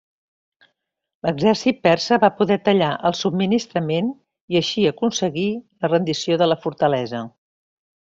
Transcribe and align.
L'exèrcit 1.27 1.81
persa 1.87 2.17
va 2.23 2.31
poder 2.39 2.57
tallar 2.69 2.87
el 3.09 3.17
subministrament 3.19 4.09
i 4.55 4.59
així 4.61 4.87
aconseguir 4.93 5.45
la 5.85 5.93
rendició 5.93 6.39
de 6.45 6.49
la 6.53 6.59
fortalesa. 6.65 7.21